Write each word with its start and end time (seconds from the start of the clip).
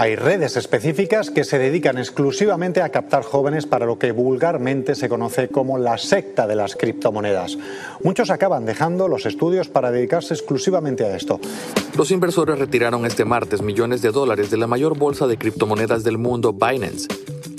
Hay 0.00 0.16
redes 0.16 0.56
específicas 0.56 1.28
que 1.28 1.44
se 1.44 1.58
dedican 1.58 1.98
exclusivamente 1.98 2.80
a 2.80 2.88
captar 2.88 3.22
jóvenes 3.22 3.66
para 3.66 3.84
lo 3.84 3.98
que 3.98 4.12
vulgarmente 4.12 4.94
se 4.94 5.10
conoce 5.10 5.48
como 5.48 5.76
la 5.76 5.98
secta 5.98 6.46
de 6.46 6.56
las 6.56 6.74
criptomonedas. 6.74 7.58
Muchos 8.02 8.30
acaban 8.30 8.64
dejando 8.64 9.08
los 9.08 9.26
estudios 9.26 9.68
para 9.68 9.90
dedicarse 9.90 10.32
exclusivamente 10.32 11.04
a 11.04 11.14
esto. 11.14 11.38
Los 11.98 12.12
inversores 12.12 12.58
retiraron 12.58 13.04
este 13.04 13.26
martes 13.26 13.60
millones 13.60 14.00
de 14.00 14.10
dólares 14.10 14.50
de 14.50 14.56
la 14.56 14.66
mayor 14.66 14.96
bolsa 14.96 15.26
de 15.26 15.36
criptomonedas 15.36 16.02
del 16.02 16.16
mundo, 16.16 16.54
Binance. 16.54 17.06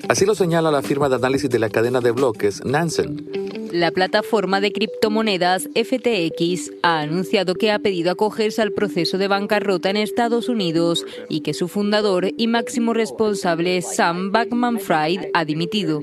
Así 0.09 0.25
lo 0.25 0.33
señala 0.33 0.71
la 0.71 0.81
firma 0.81 1.09
de 1.09 1.17
análisis 1.17 1.47
de 1.47 1.59
la 1.59 1.69
cadena 1.69 2.01
de 2.01 2.09
bloques, 2.09 2.65
Nansen. 2.65 3.40
La 3.71 3.91
plataforma 3.91 4.59
de 4.59 4.73
criptomonedas 4.73 5.69
FTX 5.75 6.71
ha 6.83 6.99
anunciado 6.99 7.55
que 7.55 7.71
ha 7.71 7.79
pedido 7.79 8.11
acogerse 8.11 8.61
al 8.61 8.73
proceso 8.73 9.17
de 9.17 9.29
bancarrota 9.29 9.89
en 9.89 9.97
Estados 9.97 10.49
Unidos 10.49 11.05
y 11.29 11.39
que 11.39 11.53
su 11.53 11.69
fundador 11.69 12.27
y 12.37 12.47
máximo 12.47 12.93
responsable 12.93 13.81
Sam 13.81 14.31
Backman-Fried 14.33 15.29
ha 15.33 15.45
dimitido. 15.45 16.01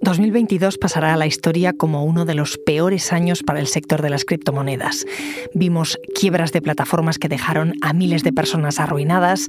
2022 0.00 0.78
pasará 0.78 1.12
a 1.12 1.16
la 1.18 1.26
historia 1.26 1.74
como 1.74 2.04
uno 2.04 2.24
de 2.24 2.34
los 2.34 2.56
peores 2.56 3.12
años 3.12 3.42
para 3.42 3.60
el 3.60 3.66
sector 3.66 4.00
de 4.00 4.08
las 4.08 4.24
criptomonedas. 4.24 5.04
Vimos 5.52 5.98
quiebras 6.18 6.52
de 6.52 6.62
plataformas 6.62 7.18
que 7.18 7.28
dejaron 7.28 7.74
a 7.82 7.92
miles 7.92 8.22
de 8.22 8.32
personas 8.32 8.80
arruinadas, 8.80 9.48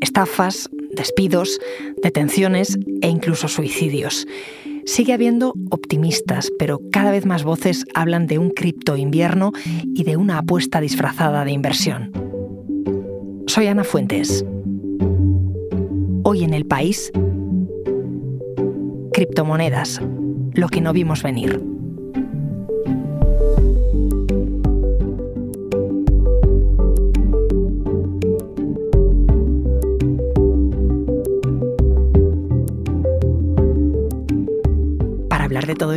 estafas, 0.00 0.70
despidos, 0.92 1.60
detenciones 2.02 2.78
e 3.02 3.08
incluso 3.08 3.48
suicidios. 3.48 4.26
Sigue 4.88 5.12
habiendo 5.12 5.52
optimistas, 5.68 6.50
pero 6.58 6.80
cada 6.90 7.10
vez 7.10 7.26
más 7.26 7.44
voces 7.44 7.84
hablan 7.92 8.26
de 8.26 8.38
un 8.38 8.48
cripto 8.48 8.96
invierno 8.96 9.52
y 9.94 10.04
de 10.04 10.16
una 10.16 10.38
apuesta 10.38 10.80
disfrazada 10.80 11.44
de 11.44 11.52
inversión. 11.52 12.10
Soy 13.46 13.66
Ana 13.66 13.84
Fuentes. 13.84 14.46
Hoy 16.22 16.42
en 16.42 16.54
el 16.54 16.64
país, 16.64 17.12
criptomonedas, 19.12 20.00
lo 20.54 20.68
que 20.68 20.80
no 20.80 20.94
vimos 20.94 21.22
venir. 21.22 21.62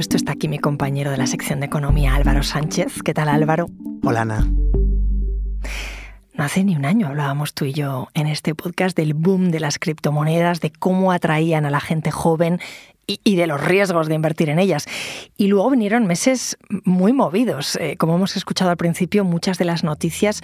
Esto 0.02 0.18
está 0.18 0.32
aquí 0.32 0.48
mi 0.48 0.58
compañero 0.58 1.12
de 1.12 1.18
la 1.18 1.28
sección 1.28 1.60
de 1.60 1.68
economía, 1.68 2.16
Álvaro 2.16 2.42
Sánchez. 2.42 3.04
¿Qué 3.06 3.14
tal, 3.14 3.30
Álvaro? 3.30 3.68
Hola, 4.04 4.22
Ana. 4.22 4.52
No 6.34 6.44
hace 6.44 6.64
ni 6.64 6.76
un 6.76 6.86
año 6.86 7.06
hablábamos 7.06 7.54
tú 7.54 7.66
y 7.66 7.74
yo 7.74 8.08
en 8.16 8.26
este 8.26 8.56
podcast 8.56 8.98
del 8.98 9.14
boom 9.14 9.52
de 9.52 9.60
las 9.60 9.78
criptomonedas, 9.78 10.60
de 10.60 10.72
cómo 10.72 11.12
atraían 11.12 11.68
a 11.68 11.70
la 11.70 11.80
gente 11.80 12.10
joven 12.10 12.60
y, 13.06 13.36
de 13.36 13.46
los 13.46 13.64
riesgos 13.64 14.08
de 14.08 14.16
invertir 14.16 14.50
en 14.50 14.58
ellas. 14.58 14.88
Y 15.38 15.48
luego 15.48 15.70
vinieron 15.70 16.08
meses 16.08 16.58
muy 16.84 17.14
movidos. 17.14 17.76
Eh, 17.76 17.96
como 17.98 18.16
hemos 18.16 18.36
escuchado 18.36 18.72
al 18.72 18.78
principio, 18.78 19.24
muchas 19.24 19.60
de 19.60 19.66
las 19.66 19.84
noticias 19.84 20.42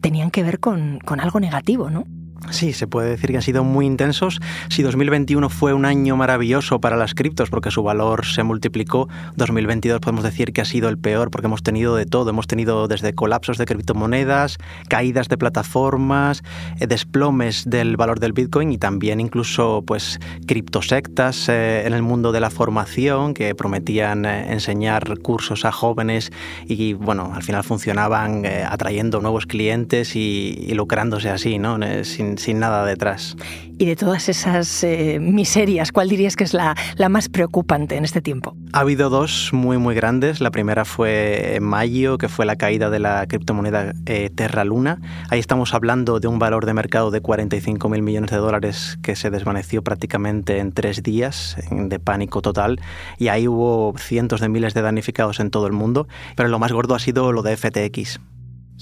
tenían 0.00 0.30
que 0.30 0.44
ver 0.44 0.60
con, 0.60 1.00
con 1.04 1.18
algo 1.18 1.40
negativo, 1.40 1.90
¿no? 1.90 2.04
Sí, 2.50 2.72
se 2.72 2.86
puede 2.86 3.10
decir 3.10 3.30
que 3.30 3.36
han 3.36 3.42
sido 3.42 3.64
muy 3.64 3.86
intensos. 3.86 4.40
Si 4.68 4.82
2021 4.82 5.48
fue 5.48 5.72
un 5.72 5.84
año 5.84 6.16
maravilloso 6.16 6.80
para 6.80 6.96
las 6.96 7.14
criptos 7.14 7.50
porque 7.50 7.70
su 7.70 7.82
valor 7.82 8.26
se 8.26 8.42
multiplicó, 8.42 9.08
2022 9.36 10.00
podemos 10.00 10.24
decir 10.24 10.52
que 10.52 10.60
ha 10.60 10.64
sido 10.64 10.88
el 10.88 10.98
peor 10.98 11.30
porque 11.30 11.46
hemos 11.46 11.62
tenido 11.62 11.96
de 11.96 12.06
todo. 12.06 12.30
Hemos 12.30 12.46
tenido 12.46 12.88
desde 12.88 13.14
colapsos 13.14 13.58
de 13.58 13.64
criptomonedas, 13.64 14.58
caídas 14.88 15.28
de 15.28 15.38
plataformas, 15.38 16.42
eh, 16.78 16.86
desplomes 16.86 17.68
del 17.68 17.96
valor 17.96 18.20
del 18.20 18.32
Bitcoin 18.32 18.72
y 18.72 18.78
también 18.78 19.20
incluso 19.20 19.82
pues 19.86 20.20
criptosectas 20.46 21.48
eh, 21.48 21.86
en 21.86 21.92
el 21.94 22.02
mundo 22.02 22.32
de 22.32 22.40
la 22.40 22.50
formación 22.50 23.34
que 23.34 23.54
prometían 23.54 24.24
eh, 24.24 24.52
enseñar 24.52 25.18
cursos 25.18 25.64
a 25.64 25.72
jóvenes 25.72 26.32
y 26.66 26.94
bueno, 26.94 27.32
al 27.34 27.42
final 27.42 27.64
funcionaban 27.64 28.44
atrayendo 28.46 29.20
nuevos 29.20 29.46
clientes 29.46 30.16
y, 30.16 30.72
lucrándose 30.74 31.30
así, 31.30 31.58
¿no? 31.58 31.78
Sin, 32.04 32.31
sin, 32.38 32.58
nada 32.58 32.84
detrás. 32.84 33.36
Y 33.78 33.86
de 33.86 33.96
todas 33.96 34.28
esas 34.28 34.84
eh, 34.84 35.18
miserias, 35.20 35.90
¿cuál 35.90 36.08
dirías 36.08 36.36
que 36.36 36.44
es 36.44 36.54
la, 36.54 36.76
la, 36.96 37.08
más 37.08 37.28
preocupante 37.28 37.96
en 37.96 38.04
este 38.04 38.20
tiempo? 38.20 38.54
Ha 38.72 38.80
habido 38.80 39.10
dos 39.10 39.50
muy, 39.52 39.78
muy 39.78 39.94
grandes. 39.94 40.40
La 40.40 40.50
primera 40.50 40.84
fue 40.84 41.56
en 41.56 41.64
mayo, 41.64 42.16
que 42.18 42.28
fue 42.28 42.46
la 42.46 42.56
caída 42.56 42.90
de 42.90 43.00
la 43.00 43.26
criptomoneda 43.26 43.92
eh, 44.06 44.30
Terra 44.32 44.64
Luna. 44.64 45.00
Ahí 45.30 45.40
estamos 45.40 45.74
hablando 45.74 46.20
de 46.20 46.28
un 46.28 46.38
valor 46.38 46.64
de 46.66 46.74
mercado 46.74 47.10
de 47.10 47.20
45 47.20 47.88
mil 47.88 48.02
millones 48.02 48.30
de 48.30 48.36
dólares 48.36 48.98
que 49.02 49.16
se 49.16 49.30
desvaneció 49.30 49.82
prácticamente 49.82 50.58
en 50.58 50.72
tres 50.72 51.02
días 51.02 51.56
de 51.70 51.98
pánico 51.98 52.40
total. 52.40 52.80
Y 53.18 53.28
ahí 53.28 53.48
hubo 53.48 53.94
cientos 53.98 54.40
de 54.40 54.48
miles 54.48 54.74
de 54.74 54.82
damnificados 54.82 55.40
en 55.40 55.50
todo 55.50 55.66
el 55.66 55.72
mundo. 55.72 56.06
Pero 56.36 56.48
lo 56.48 56.58
más 56.58 56.72
gordo 56.72 56.94
ha 56.94 56.98
sido 56.98 57.32
lo 57.32 57.42
de 57.42 57.56
FTX. 57.56 58.20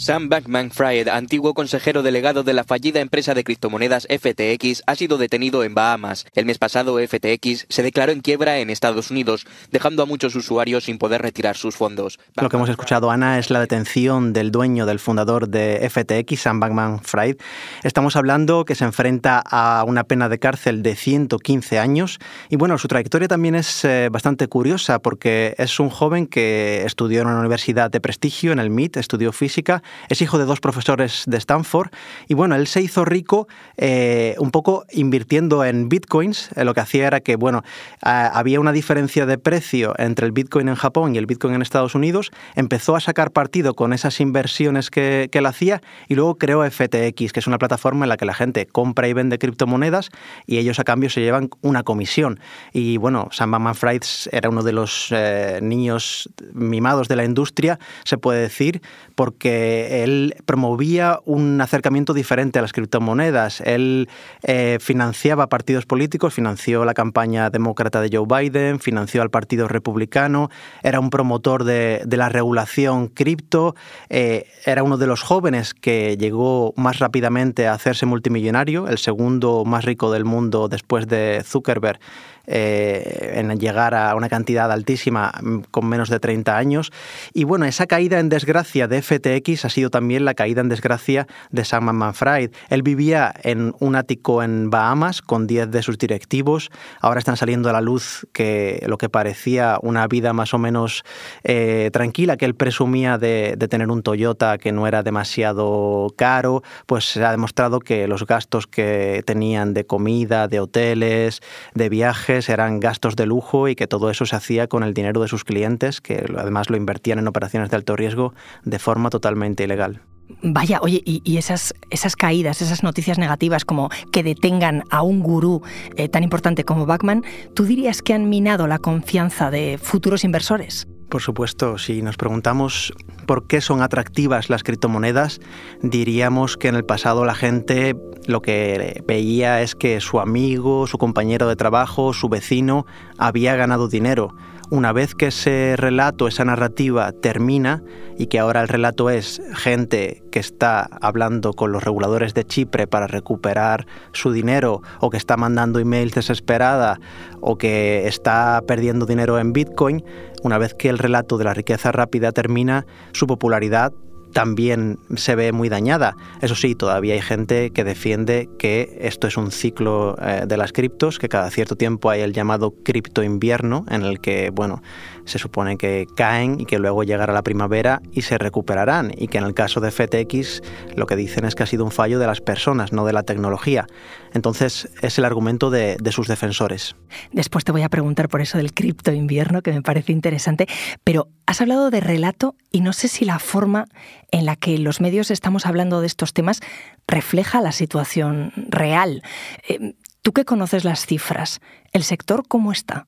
Sam 0.00 0.30
Bankman-Fried, 0.30 1.08
antiguo 1.08 1.52
consejero 1.52 2.02
delegado 2.02 2.42
de 2.42 2.54
la 2.54 2.64
fallida 2.64 3.00
empresa 3.00 3.34
de 3.34 3.44
criptomonedas 3.44 4.08
FTX, 4.08 4.82
ha 4.86 4.94
sido 4.94 5.18
detenido 5.18 5.62
en 5.62 5.74
Bahamas. 5.74 6.24
El 6.34 6.46
mes 6.46 6.56
pasado, 6.56 6.96
FTX 6.96 7.66
se 7.68 7.82
declaró 7.82 8.10
en 8.10 8.22
quiebra 8.22 8.60
en 8.60 8.70
Estados 8.70 9.10
Unidos, 9.10 9.46
dejando 9.70 10.02
a 10.02 10.06
muchos 10.06 10.34
usuarios 10.36 10.84
sin 10.84 10.96
poder 10.96 11.20
retirar 11.20 11.54
sus 11.54 11.76
fondos. 11.76 12.18
Lo 12.40 12.48
que 12.48 12.56
hemos 12.56 12.70
escuchado, 12.70 13.10
Ana, 13.10 13.38
es 13.38 13.50
la 13.50 13.60
detención 13.60 14.32
del 14.32 14.50
dueño, 14.50 14.86
del 14.86 15.00
fundador 15.00 15.50
de 15.50 15.86
FTX, 15.90 16.40
Sam 16.40 16.60
Bankman-Fried. 16.60 17.36
Estamos 17.82 18.16
hablando 18.16 18.64
que 18.64 18.76
se 18.76 18.86
enfrenta 18.86 19.42
a 19.44 19.84
una 19.86 20.04
pena 20.04 20.30
de 20.30 20.38
cárcel 20.38 20.82
de 20.82 20.96
115 20.96 21.78
años. 21.78 22.20
Y 22.48 22.56
bueno, 22.56 22.78
su 22.78 22.88
trayectoria 22.88 23.28
también 23.28 23.54
es 23.54 23.84
eh, 23.84 24.08
bastante 24.10 24.48
curiosa 24.48 25.00
porque 25.00 25.54
es 25.58 25.78
un 25.78 25.90
joven 25.90 26.26
que 26.26 26.84
estudió 26.86 27.20
en 27.20 27.26
una 27.26 27.40
universidad 27.40 27.90
de 27.90 28.00
prestigio, 28.00 28.52
en 28.52 28.60
el 28.60 28.70
MIT, 28.70 28.96
estudió 28.96 29.30
física 29.32 29.82
es 30.08 30.22
hijo 30.22 30.38
de 30.38 30.44
dos 30.44 30.60
profesores 30.60 31.24
de 31.26 31.36
Stanford 31.36 31.90
y 32.28 32.34
bueno, 32.34 32.54
él 32.54 32.66
se 32.66 32.80
hizo 32.80 33.04
rico 33.04 33.48
eh, 33.76 34.34
un 34.38 34.50
poco 34.50 34.84
invirtiendo 34.92 35.64
en 35.64 35.88
bitcoins. 35.88 36.50
Eh, 36.56 36.64
lo 36.64 36.74
que 36.74 36.80
hacía 36.80 37.06
era 37.06 37.20
que, 37.20 37.36
bueno, 37.36 37.62
había 38.02 38.60
una 38.60 38.72
diferencia 38.72 39.26
de 39.26 39.38
precio 39.38 39.94
entre 39.98 40.26
el 40.26 40.32
bitcoin 40.32 40.68
en 40.68 40.74
Japón 40.74 41.14
y 41.14 41.18
el 41.18 41.26
bitcoin 41.26 41.54
en 41.54 41.62
Estados 41.62 41.94
Unidos. 41.94 42.30
Empezó 42.54 42.96
a 42.96 43.00
sacar 43.00 43.30
partido 43.30 43.74
con 43.74 43.92
esas 43.92 44.20
inversiones 44.20 44.90
que, 44.90 45.28
que 45.30 45.38
él 45.38 45.46
hacía 45.46 45.80
y 46.08 46.14
luego 46.14 46.36
creó 46.36 46.68
FTX, 46.68 47.32
que 47.32 47.40
es 47.40 47.46
una 47.46 47.58
plataforma 47.58 48.04
en 48.04 48.08
la 48.08 48.16
que 48.16 48.24
la 48.24 48.34
gente 48.34 48.66
compra 48.66 49.08
y 49.08 49.12
vende 49.12 49.38
criptomonedas 49.38 50.10
y 50.46 50.58
ellos 50.58 50.78
a 50.78 50.84
cambio 50.84 51.10
se 51.10 51.20
llevan 51.20 51.50
una 51.62 51.82
comisión. 51.82 52.40
Y 52.72 52.96
bueno, 52.96 53.28
Sam 53.32 53.52
Bankman-Fried 53.52 54.02
era 54.32 54.48
uno 54.48 54.62
de 54.62 54.72
los 54.72 55.08
eh, 55.10 55.60
niños 55.62 56.28
mimados 56.52 57.08
de 57.08 57.16
la 57.16 57.24
industria, 57.24 57.78
se 58.04 58.18
puede 58.18 58.40
decir, 58.40 58.82
porque 59.14 59.79
él 60.02 60.34
promovía 60.44 61.20
un 61.24 61.60
acercamiento 61.60 62.14
diferente 62.14 62.58
a 62.58 62.62
las 62.62 62.72
criptomonedas. 62.72 63.60
Él 63.60 64.08
eh, 64.42 64.78
financiaba 64.80 65.48
partidos 65.48 65.86
políticos, 65.86 66.34
financió 66.34 66.84
la 66.84 66.94
campaña 66.94 67.50
demócrata 67.50 68.00
de 68.00 68.10
Joe 68.12 68.26
Biden, 68.26 68.80
financió 68.80 69.22
al 69.22 69.30
Partido 69.30 69.68
Republicano, 69.68 70.50
era 70.82 71.00
un 71.00 71.10
promotor 71.10 71.64
de, 71.64 72.04
la 72.10 72.28
regulación 72.28 73.08
cripto, 73.08 73.74
eh, 74.08 74.46
era 74.64 74.82
uno 74.82 74.98
de 74.98 75.06
los 75.06 75.22
jóvenes 75.22 75.74
que 75.74 76.16
llegó 76.16 76.74
más 76.76 76.98
rápidamente 76.98 77.66
a 77.66 77.72
hacerse 77.72 78.06
multimillonario, 78.06 78.88
el 78.88 78.98
segundo 78.98 79.64
más 79.64 79.84
rico 79.84 80.12
del 80.12 80.24
mundo 80.24 80.68
después 80.68 81.06
de 81.06 81.42
Zuckerberg 81.44 82.00
eh, 82.46 83.32
en 83.36 83.58
llegar 83.58 83.94
a 83.94 84.14
una 84.14 84.28
cantidad 84.28 84.70
altísima 84.70 85.32
mm, 85.40 85.58
con 85.70 85.86
menos 85.86 86.08
de 86.08 86.20
30 86.20 86.56
años. 86.56 86.92
Y 87.32 87.44
bueno, 87.44 87.64
esa 87.64 87.86
caída 87.86 88.18
en 88.18 88.28
desgracia 88.28 88.88
de 88.88 89.02
FTX 89.02 89.64
ha 89.64 89.68
sido 89.68 89.90
también 89.90 90.24
la 90.24 90.34
caída 90.34 90.60
en 90.60 90.68
desgracia 90.68 91.26
de 91.50 91.64
Sam 91.64 91.92
Manfred. 91.92 92.50
Él 92.68 92.82
vivía 92.82 93.32
en 93.42 93.74
un 93.78 93.96
ático 93.96 94.42
en 94.42 94.70
Bahamas 94.70 95.22
con 95.22 95.46
10 95.46 95.70
de 95.70 95.82
sus 95.82 95.98
directivos. 95.98 96.70
Ahora 97.00 97.18
están 97.18 97.36
saliendo 97.36 97.70
a 97.70 97.72
la 97.72 97.80
luz 97.80 98.26
que 98.32 98.84
lo 98.86 98.98
que 98.98 99.08
parecía 99.08 99.78
una 99.82 100.06
vida 100.06 100.32
más 100.32 100.54
o 100.54 100.58
menos 100.58 101.02
eh, 101.44 101.90
tranquila, 101.92 102.36
que 102.36 102.44
él 102.44 102.54
presumía 102.54 103.18
de, 103.18 103.54
de 103.56 103.68
tener 103.68 103.90
un 103.90 104.02
Toyota 104.02 104.58
que 104.58 104.72
no 104.72 104.86
era 104.86 105.02
demasiado 105.02 106.08
caro, 106.16 106.62
pues 106.86 107.04
se 107.04 107.24
ha 107.24 107.30
demostrado 107.30 107.80
que 107.80 108.06
los 108.06 108.26
gastos 108.26 108.66
que 108.66 109.22
tenían 109.26 109.74
de 109.74 109.84
comida, 109.84 110.48
de 110.48 110.60
hoteles, 110.60 111.40
de 111.74 111.88
viajes, 111.88 112.29
eran 112.30 112.78
gastos 112.80 113.16
de 113.16 113.26
lujo 113.26 113.68
y 113.68 113.74
que 113.74 113.86
todo 113.86 114.10
eso 114.10 114.24
se 114.24 114.36
hacía 114.36 114.68
con 114.68 114.82
el 114.82 114.94
dinero 114.94 115.20
de 115.20 115.28
sus 115.28 115.44
clientes, 115.44 116.00
que 116.00 116.24
además 116.36 116.70
lo 116.70 116.76
invertían 116.76 117.18
en 117.18 117.26
operaciones 117.26 117.70
de 117.70 117.76
alto 117.76 117.96
riesgo 117.96 118.34
de 118.64 118.78
forma 118.78 119.10
totalmente 119.10 119.64
ilegal. 119.64 120.02
Vaya, 120.42 120.78
oye, 120.80 121.02
y, 121.04 121.36
esas, 121.38 121.74
esas 121.90 122.14
caídas, 122.14 122.62
esas 122.62 122.84
noticias 122.84 123.18
negativas 123.18 123.64
como 123.64 123.90
que 124.12 124.22
detengan 124.22 124.84
a 124.88 125.02
un 125.02 125.20
gurú 125.20 125.62
eh, 125.96 126.08
tan 126.08 126.22
importante 126.22 126.64
como 126.64 126.86
Bachman, 126.86 127.24
¿tú 127.54 127.64
dirías 127.64 128.00
que 128.00 128.14
han 128.14 128.28
minado 128.28 128.68
la 128.68 128.78
confianza 128.78 129.50
de 129.50 129.76
futuros 129.82 130.22
inversores? 130.22 130.86
Por 131.10 131.20
supuesto, 131.20 131.76
si 131.76 132.02
nos 132.02 132.16
preguntamos 132.16 132.94
por 133.26 133.48
qué 133.48 133.60
son 133.60 133.82
atractivas 133.82 134.48
las 134.48 134.62
criptomonedas, 134.62 135.40
diríamos 135.82 136.56
que 136.56 136.68
en 136.68 136.76
el 136.76 136.84
pasado 136.84 137.24
la 137.24 137.34
gente 137.34 137.96
lo 138.26 138.42
que 138.42 139.02
veía 139.08 139.60
es 139.60 139.74
que 139.74 140.00
su 140.00 140.20
amigo, 140.20 140.86
su 140.86 140.98
compañero 140.98 141.48
de 141.48 141.56
trabajo, 141.56 142.12
su 142.12 142.28
vecino 142.28 142.86
había 143.18 143.56
ganado 143.56 143.88
dinero 143.88 144.36
una 144.70 144.92
vez 144.92 145.14
que 145.14 145.26
ese 145.26 145.74
relato, 145.76 146.28
esa 146.28 146.44
narrativa 146.44 147.10
termina 147.12 147.82
y 148.16 148.28
que 148.28 148.38
ahora 148.38 148.62
el 148.62 148.68
relato 148.68 149.10
es 149.10 149.42
gente 149.52 150.22
que 150.30 150.38
está 150.38 150.88
hablando 151.00 151.52
con 151.52 151.72
los 151.72 151.82
reguladores 151.82 152.34
de 152.34 152.44
Chipre 152.44 152.86
para 152.86 153.08
recuperar 153.08 153.86
su 154.12 154.32
dinero 154.32 154.82
o 155.00 155.10
que 155.10 155.16
está 155.16 155.36
mandando 155.36 155.80
emails 155.80 156.14
desesperada 156.14 157.00
o 157.40 157.58
que 157.58 158.06
está 158.06 158.62
perdiendo 158.66 159.06
dinero 159.06 159.38
en 159.38 159.52
Bitcoin, 159.52 160.04
una 160.42 160.58
vez 160.58 160.74
que 160.74 160.88
el 160.88 160.98
relato 160.98 161.36
de 161.36 161.44
la 161.44 161.54
riqueza 161.54 161.90
rápida 161.90 162.30
termina, 162.32 162.86
su 163.12 163.26
popularidad 163.26 163.92
también 164.32 164.98
se 165.16 165.34
ve 165.34 165.52
muy 165.52 165.68
dañada. 165.68 166.16
Eso 166.40 166.54
sí, 166.54 166.74
todavía 166.74 167.14
hay 167.14 167.20
gente 167.20 167.70
que 167.70 167.84
defiende 167.84 168.48
que 168.58 168.98
esto 169.00 169.26
es 169.26 169.36
un 169.36 169.50
ciclo 169.50 170.16
eh, 170.20 170.44
de 170.46 170.56
las 170.56 170.72
criptos, 170.72 171.18
que 171.18 171.28
cada 171.28 171.50
cierto 171.50 171.76
tiempo 171.76 172.10
hay 172.10 172.20
el 172.20 172.32
llamado 172.32 172.74
cripto 172.84 173.22
invierno, 173.22 173.84
en 173.88 174.02
el 174.02 174.20
que, 174.20 174.50
bueno, 174.50 174.82
se 175.24 175.38
supone 175.38 175.76
que 175.76 176.06
caen 176.16 176.60
y 176.60 176.66
que 176.66 176.78
luego 176.78 177.04
llegará 177.04 177.32
la 177.32 177.42
primavera 177.42 178.00
y 178.12 178.22
se 178.22 178.38
recuperarán. 178.38 179.12
Y 179.16 179.28
que 179.28 179.38
en 179.38 179.44
el 179.44 179.54
caso 179.54 179.80
de 179.80 179.90
FTX 179.90 180.62
lo 180.96 181.06
que 181.06 181.16
dicen 181.16 181.44
es 181.44 181.54
que 181.54 181.62
ha 181.62 181.66
sido 181.66 181.84
un 181.84 181.90
fallo 181.90 182.18
de 182.18 182.26
las 182.26 182.40
personas, 182.40 182.92
no 182.92 183.04
de 183.04 183.12
la 183.12 183.22
tecnología. 183.22 183.86
Entonces 184.32 184.88
es 185.02 185.18
el 185.18 185.24
argumento 185.24 185.70
de, 185.70 185.98
sus 186.10 186.26
defensores. 186.26 186.96
Después 187.32 187.64
te 187.64 187.70
voy 187.70 187.82
a 187.82 187.88
preguntar 187.88 188.28
por 188.28 188.40
eso 188.40 188.58
del 188.58 188.72
cripto 188.72 189.12
invierno, 189.12 189.62
que 189.62 189.72
me 189.72 189.82
parece 189.82 190.10
interesante, 190.12 190.66
pero 191.04 191.28
has 191.46 191.60
hablado 191.60 191.90
de 191.90 192.00
relato 192.00 192.56
y 192.72 192.80
no 192.80 192.92
sé 192.92 193.06
si 193.06 193.24
la 193.24 193.38
forma 193.38 193.86
en 194.32 194.46
la 194.46 194.56
que 194.56 194.78
los 194.78 195.00
medios 195.00 195.30
estamos 195.30 195.66
hablando 195.66 196.00
de 196.00 196.06
estos 196.06 196.32
temas 196.32 196.60
refleja 197.06 197.60
la 197.60 197.72
situación 197.72 198.52
real. 198.68 199.22
Eh, 199.68 199.94
Tú 200.22 200.32
que 200.32 200.44
conoces 200.44 200.84
las 200.84 201.06
cifras, 201.06 201.60
¿el 201.92 202.02
sector 202.02 202.46
cómo 202.46 202.72
está? 202.72 203.06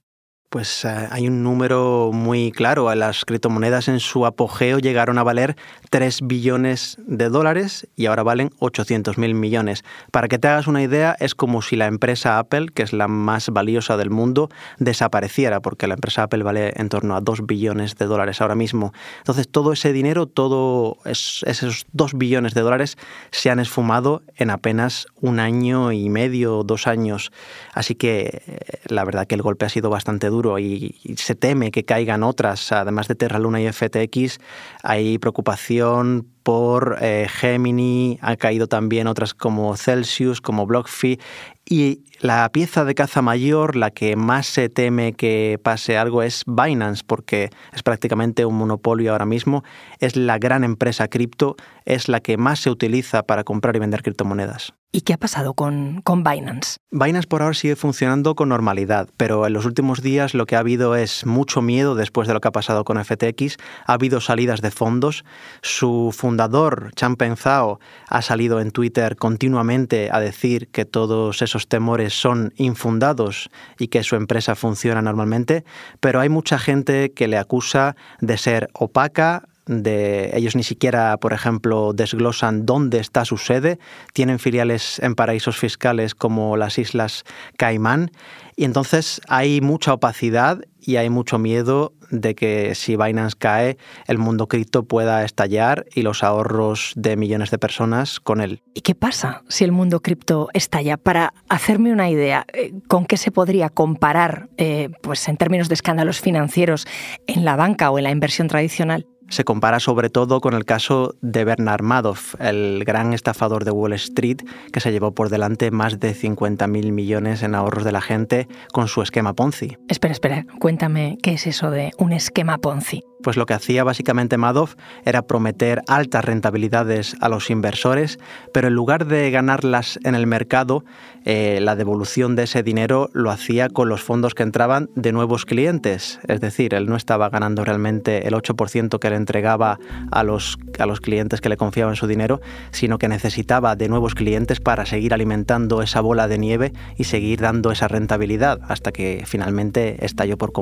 Pues 0.52 0.84
eh, 0.84 1.08
hay 1.10 1.28
un 1.28 1.42
número 1.42 2.10
muy 2.12 2.52
claro. 2.52 2.94
Las 2.94 3.24
criptomonedas 3.24 3.88
en 3.88 4.00
su 4.00 4.26
apogeo 4.26 4.78
llegaron 4.78 5.16
a 5.16 5.22
valer 5.22 5.56
3 5.88 6.20
billones 6.24 6.98
de 7.06 7.30
dólares 7.30 7.88
y 7.96 8.04
ahora 8.04 8.22
valen 8.22 8.50
800 8.58 9.16
mil 9.16 9.34
millones. 9.34 9.82
Para 10.10 10.28
que 10.28 10.38
te 10.38 10.48
hagas 10.48 10.66
una 10.66 10.82
idea, 10.82 11.16
es 11.20 11.34
como 11.34 11.62
si 11.62 11.76
la 11.76 11.86
empresa 11.86 12.38
Apple, 12.38 12.66
que 12.74 12.82
es 12.82 12.92
la 12.92 13.08
más 13.08 13.48
valiosa 13.48 13.96
del 13.96 14.10
mundo, 14.10 14.50
desapareciera, 14.76 15.60
porque 15.60 15.86
la 15.86 15.94
empresa 15.94 16.24
Apple 16.24 16.42
vale 16.42 16.74
en 16.76 16.90
torno 16.90 17.16
a 17.16 17.22
2 17.22 17.46
billones 17.46 17.96
de 17.96 18.04
dólares 18.04 18.42
ahora 18.42 18.54
mismo. 18.54 18.92
Entonces, 19.20 19.48
todo 19.48 19.72
ese 19.72 19.94
dinero, 19.94 20.26
todos 20.26 20.98
esos 21.06 21.86
2 21.92 22.12
billones 22.18 22.52
de 22.52 22.60
dólares 22.60 22.98
se 23.30 23.48
han 23.48 23.58
esfumado 23.58 24.20
en 24.36 24.50
apenas 24.50 25.06
un 25.18 25.40
año 25.40 25.92
y 25.92 26.10
medio, 26.10 26.62
dos 26.62 26.86
años. 26.86 27.32
Así 27.72 27.94
que 27.94 28.42
eh, 28.46 28.58
la 28.88 29.06
verdad 29.06 29.26
que 29.26 29.34
el 29.34 29.40
golpe 29.40 29.64
ha 29.64 29.70
sido 29.70 29.88
bastante 29.88 30.26
duro 30.26 30.41
y, 30.58 30.94
se 31.16 31.34
teme 31.34 31.70
que 31.70 31.84
caigan 31.84 32.22
otras, 32.22 32.72
además 32.72 33.08
de 33.08 33.14
Terra 33.14 33.38
Luna 33.38 33.60
y 33.60 33.72
FTX, 33.72 34.38
hay 34.82 35.18
preocupación 35.18 36.26
por 36.42 36.98
eh, 37.00 37.26
Gemini, 37.30 38.18
ha 38.22 38.36
caído 38.36 38.66
también 38.66 39.06
otras 39.06 39.34
como 39.34 39.76
Celsius, 39.76 40.40
como 40.40 40.66
BlockFi 40.66 41.18
y 41.64 42.04
la 42.20 42.48
pieza 42.50 42.84
de 42.84 42.94
caza 42.94 43.22
mayor, 43.22 43.76
la 43.76 43.90
que 43.90 44.16
más 44.16 44.46
se 44.46 44.68
teme 44.68 45.12
que 45.12 45.58
pase 45.62 45.96
algo 45.96 46.22
es 46.22 46.42
Binance, 46.46 47.02
porque 47.06 47.50
es 47.72 47.82
prácticamente 47.82 48.44
un 48.44 48.56
monopolio 48.56 49.12
ahora 49.12 49.26
mismo, 49.26 49.62
es 49.98 50.16
la 50.16 50.38
gran 50.38 50.64
empresa 50.64 51.08
cripto, 51.08 51.56
es 51.84 52.08
la 52.08 52.20
que 52.20 52.36
más 52.36 52.60
se 52.60 52.70
utiliza 52.70 53.22
para 53.22 53.44
comprar 53.44 53.76
y 53.76 53.78
vender 53.78 54.02
criptomonedas. 54.02 54.74
¿Y 54.94 55.00
qué 55.00 55.14
ha 55.14 55.18
pasado 55.18 55.54
con, 55.54 56.02
con 56.02 56.22
Binance? 56.22 56.76
Binance 56.90 57.26
por 57.26 57.40
ahora 57.40 57.54
sigue 57.54 57.76
funcionando 57.76 58.34
con 58.34 58.50
normalidad, 58.50 59.08
pero 59.16 59.46
en 59.46 59.54
los 59.54 59.64
últimos 59.64 60.02
días 60.02 60.34
lo 60.34 60.44
que 60.44 60.54
ha 60.54 60.58
habido 60.58 60.96
es 60.96 61.24
mucho 61.24 61.62
miedo 61.62 61.94
después 61.94 62.28
de 62.28 62.34
lo 62.34 62.42
que 62.42 62.48
ha 62.48 62.52
pasado 62.52 62.84
con 62.84 63.02
FTX. 63.02 63.56
Ha 63.86 63.94
habido 63.94 64.20
salidas 64.20 64.60
de 64.60 64.70
fondos. 64.70 65.24
Su 65.62 66.14
fundador, 66.32 66.92
Changpeng 66.96 67.36
Zhao, 67.36 67.78
ha 68.08 68.22
salido 68.22 68.58
en 68.58 68.70
Twitter 68.70 69.16
continuamente 69.16 70.08
a 70.10 70.18
decir 70.18 70.68
que 70.68 70.86
todos 70.86 71.42
esos 71.42 71.68
temores 71.68 72.14
son 72.14 72.54
infundados 72.56 73.50
y 73.78 73.88
que 73.88 74.02
su 74.02 74.16
empresa 74.16 74.54
funciona 74.54 75.02
normalmente, 75.02 75.62
pero 76.00 76.20
hay 76.20 76.30
mucha 76.30 76.58
gente 76.58 77.12
que 77.12 77.28
le 77.28 77.36
acusa 77.36 77.96
de 78.22 78.38
ser 78.38 78.70
opaca, 78.72 79.42
de 79.66 80.30
ellos 80.32 80.56
ni 80.56 80.62
siquiera, 80.62 81.18
por 81.18 81.34
ejemplo, 81.34 81.92
desglosan 81.92 82.64
dónde 82.64 82.98
está 82.98 83.26
su 83.26 83.36
sede, 83.36 83.78
tienen 84.14 84.38
filiales 84.38 85.00
en 85.00 85.14
paraísos 85.14 85.58
fiscales 85.58 86.14
como 86.14 86.56
las 86.56 86.78
Islas 86.78 87.24
Caimán. 87.58 88.10
Y 88.56 88.64
entonces 88.64 89.20
hay 89.28 89.60
mucha 89.60 89.92
opacidad 89.92 90.62
y 90.84 90.96
hay 90.96 91.08
mucho 91.08 91.38
miedo 91.38 91.92
de 92.10 92.34
que 92.34 92.74
si 92.74 92.96
Binance 92.96 93.36
cae, 93.38 93.78
el 94.06 94.18
mundo 94.18 94.48
cripto 94.48 94.84
pueda 94.84 95.24
estallar 95.24 95.86
y 95.94 96.02
los 96.02 96.22
ahorros 96.22 96.92
de 96.96 97.16
millones 97.16 97.50
de 97.50 97.58
personas 97.58 98.20
con 98.20 98.40
él. 98.40 98.62
¿Y 98.74 98.82
qué 98.82 98.94
pasa 98.94 99.42
si 99.48 99.64
el 99.64 99.72
mundo 99.72 100.00
cripto 100.00 100.48
estalla? 100.52 100.96
Para 100.96 101.32
hacerme 101.48 101.92
una 101.92 102.10
idea, 102.10 102.44
eh, 102.52 102.72
¿con 102.88 103.06
qué 103.06 103.16
se 103.16 103.30
podría 103.30 103.70
comparar, 103.70 104.48
eh, 104.58 104.90
pues 105.00 105.26
en 105.28 105.36
términos 105.36 105.68
de 105.68 105.74
escándalos 105.74 106.20
financieros, 106.20 106.86
en 107.26 107.44
la 107.44 107.56
banca 107.56 107.90
o 107.90 107.98
en 107.98 108.04
la 108.04 108.10
inversión 108.10 108.48
tradicional? 108.48 109.06
se 109.32 109.44
compara 109.44 109.80
sobre 109.80 110.10
todo 110.10 110.40
con 110.40 110.52
el 110.52 110.66
caso 110.66 111.14
de 111.22 111.44
Bernard 111.44 111.82
Madoff, 111.82 112.34
el 112.38 112.84
gran 112.84 113.14
estafador 113.14 113.64
de 113.64 113.70
Wall 113.70 113.94
Street 113.94 114.42
que 114.72 114.80
se 114.80 114.92
llevó 114.92 115.14
por 115.14 115.30
delante 115.30 115.70
más 115.70 115.98
de 115.98 116.14
50.000 116.14 116.92
millones 116.92 117.42
en 117.42 117.54
ahorros 117.54 117.84
de 117.84 117.92
la 117.92 118.02
gente 118.02 118.46
con 118.72 118.88
su 118.88 119.00
esquema 119.00 119.32
Ponzi. 119.32 119.78
Espera, 119.88 120.12
espera, 120.12 120.46
cuéntame 120.72 121.18
qué 121.22 121.34
es 121.34 121.46
eso 121.46 121.70
de 121.70 121.90
un 121.98 122.12
esquema 122.12 122.56
Ponzi. 122.56 123.04
Pues 123.22 123.36
lo 123.36 123.46
que 123.46 123.54
hacía 123.54 123.84
básicamente 123.84 124.36
Madoff 124.36 124.74
era 125.04 125.22
prometer 125.22 125.82
altas 125.86 126.24
rentabilidades 126.24 127.14
a 127.20 127.28
los 127.28 127.50
inversores, 127.50 128.18
pero 128.52 128.66
en 128.66 128.74
lugar 128.74 129.06
de 129.06 129.30
ganarlas 129.30 130.00
en 130.02 130.16
el 130.16 130.26
mercado, 130.26 130.84
eh, 131.24 131.60
la 131.62 131.76
devolución 131.76 132.34
de 132.34 132.44
ese 132.44 132.64
dinero 132.64 133.10
lo 133.12 133.30
hacía 133.30 133.68
con 133.68 133.88
los 133.88 134.02
fondos 134.02 134.34
que 134.34 134.42
entraban 134.42 134.90
de 134.96 135.12
nuevos 135.12 135.44
clientes. 135.44 136.18
Es 136.26 136.40
decir, 136.40 136.74
él 136.74 136.86
no 136.86 136.96
estaba 136.96 137.28
ganando 137.30 137.64
realmente 137.64 138.26
el 138.26 138.34
8% 138.34 138.98
que 138.98 139.10
le 139.10 139.16
entregaba 139.16 139.78
a 140.10 140.24
los, 140.24 140.58
a 140.80 140.86
los 140.86 141.00
clientes 141.00 141.40
que 141.40 141.48
le 141.48 141.56
confiaban 141.56 141.94
su 141.94 142.08
dinero, 142.08 142.40
sino 142.72 142.98
que 142.98 143.06
necesitaba 143.06 143.76
de 143.76 143.88
nuevos 143.88 144.16
clientes 144.16 144.58
para 144.58 144.84
seguir 144.84 145.14
alimentando 145.14 145.80
esa 145.80 146.00
bola 146.00 146.26
de 146.26 146.38
nieve 146.38 146.72
y 146.96 147.04
seguir 147.04 147.40
dando 147.40 147.70
esa 147.70 147.86
rentabilidad 147.86 148.58
hasta 148.66 148.90
que 148.90 149.22
finalmente 149.26 150.04
estalló 150.04 150.36
por 150.36 150.50
completo. 150.50 150.61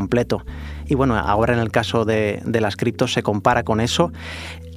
Y 0.86 0.94
bueno, 0.94 1.16
ahora 1.16 1.54
en 1.54 1.60
el 1.60 1.70
caso 1.70 2.04
de, 2.04 2.40
de 2.44 2.60
las 2.60 2.76
criptos 2.76 3.12
se 3.12 3.22
compara 3.22 3.62
con 3.62 3.80
eso. 3.80 4.12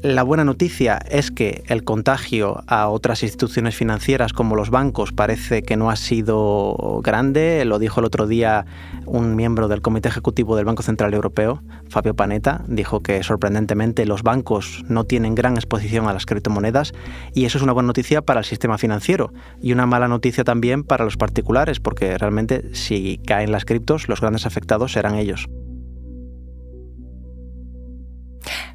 La 0.04 0.24
buena 0.24 0.44
noticia 0.44 1.00
es 1.10 1.32
que 1.32 1.64
el 1.68 1.86
contagio 1.86 2.62
a 2.68 2.90
otras 2.90 3.24
instituciones 3.24 3.74
financieras 3.74 4.34
como 4.34 4.58
los 4.58 4.70
bancos 4.70 5.14
parece 5.14 5.64
que 5.64 5.78
no 5.78 5.90
ha 5.90 5.96
sido 5.96 7.00
grande. 7.02 7.64
Lo 7.64 7.80
dijo 7.80 8.02
el 8.02 8.06
otro 8.06 8.28
día 8.28 8.66
un 9.06 9.38
miembro 9.38 9.70
del 9.70 9.82
Comité 9.82 10.10
Ejecutivo 10.10 10.58
del 10.58 10.66
Banco 10.66 10.84
Central 10.84 11.14
Europeo, 11.14 11.64
Fabio 11.88 12.18
Panetta, 12.18 12.66
dijo 12.68 13.00
que 13.00 13.24
sorprendentemente 13.24 14.06
los 14.06 14.24
bancos 14.24 14.84
no 14.90 15.06
tienen 15.06 15.36
gran 15.36 15.56
exposición 15.56 16.10
a 16.10 16.14
las 16.14 16.26
criptomonedas 16.26 16.92
y 17.34 17.46
eso 17.46 17.58
es 17.58 17.64
una 17.64 17.72
buena 17.72 17.88
noticia 17.88 18.22
para 18.22 18.42
el 18.42 18.46
sistema 18.46 18.78
financiero 18.78 19.32
y 19.62 19.72
una 19.72 19.86
mala 19.86 20.10
noticia 20.10 20.44
también 20.44 20.84
para 20.84 21.06
los 21.06 21.16
particulares 21.16 21.80
porque 21.80 22.18
realmente 22.18 22.76
si 22.76 23.22
caen 23.26 23.54
las 23.54 23.64
criptos 23.64 24.10
los 24.10 24.20
grandes 24.20 24.46
afectados 24.46 24.92
serán 24.92 25.16
ellos. 25.16 25.48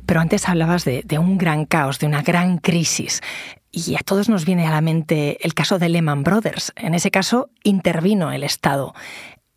Pero 0.06 0.20
antes 0.20 0.48
hablabas 0.48 0.84
de, 0.84 1.04
un 1.18 1.38
gran 1.38 1.64
caos, 1.64 1.98
de 1.98 2.06
una 2.06 2.22
gran 2.22 2.58
crisis. 2.58 3.20
Y 3.70 3.96
a 3.96 4.00
todos 4.04 4.28
nos 4.28 4.44
viene 4.44 4.66
a 4.66 4.70
la 4.70 4.80
mente 4.80 5.44
el 5.44 5.54
caso 5.54 5.78
de 5.78 5.88
Lehman 5.88 6.24
Brothers. 6.24 6.72
En 6.76 6.94
ese 6.94 7.10
caso 7.10 7.50
intervino 7.62 8.32
el 8.32 8.42
Estado. 8.42 8.94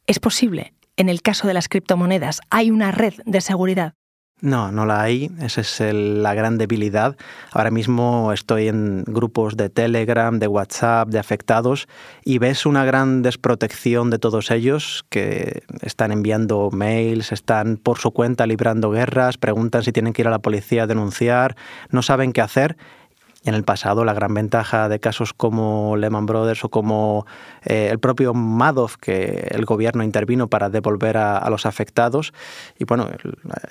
¿Es 0.08 0.20
posible? 0.20 0.74
En 0.98 1.10
el 1.10 1.22
caso 1.22 1.48
de 1.48 1.53
las 1.53 1.70
criptomonedas, 1.70 2.41
¿hay 2.50 2.72
una 2.72 2.91
red 2.91 3.13
de 3.25 3.41
seguridad? 3.41 3.94
No, 4.41 4.71
no 4.71 4.88
la 4.88 5.03
hay. 5.03 5.29
Esa 5.39 5.62
es 5.62 5.79
la 5.93 6.33
gran 6.33 6.57
debilidad. 6.57 7.15
Ahora 7.51 7.69
mismo 7.69 8.33
estoy 8.33 8.69
en 8.69 9.03
grupos 9.05 9.55
de 9.55 9.69
Telegram, 9.69 10.39
de 10.39 10.48
WhatsApp, 10.48 11.10
de 11.10 11.19
afectados 11.19 11.88
y 12.25 12.39
ves 12.39 12.65
una 12.65 12.83
gran 12.83 13.21
desprotección 13.21 14.10
de 14.10 14.17
todos 14.17 14.50
ellos 14.50 15.05
que 15.10 15.62
están 15.81 16.12
enviando 16.12 16.71
mails, 16.71 17.31
están 17.31 17.77
por 17.77 18.00
su 18.00 18.10
cuenta 18.12 18.48
librando 18.48 18.89
guerras, 18.89 19.38
preguntan 19.38 19.83
si 19.83 19.91
tienen 19.91 20.12
que 20.12 20.24
ir 20.24 20.27
a 20.27 20.31
la 20.31 20.39
policía 20.39 20.83
a 20.83 20.88
denunciar, 20.88 21.55
no 21.91 22.01
saben 22.01 22.33
qué 22.33 22.41
hacer 22.41 22.77
Y 23.43 23.50
en 23.50 23.55
el 23.55 23.63
pasado 23.63 24.05
la 24.05 24.13
gran 24.13 24.33
ventaja 24.33 24.88
de 24.88 25.00
casos 25.00 25.33
como 25.33 25.98
Lehman 25.98 26.27
Brothers 26.27 26.63
o 26.63 26.69
como 26.69 27.25
eh, 27.63 27.89
el 27.91 28.00
propio 28.00 28.33
Madoff, 28.33 28.98
que 28.98 29.48
el 29.50 29.65
gobierno 29.65 30.03
intervino 30.03 30.48
para 30.48 30.69
devolver 30.69 31.17
a, 31.17 31.50
los 31.50 31.65
afectados, 31.65 32.33
y 32.77 32.86
bueno, 32.86 33.10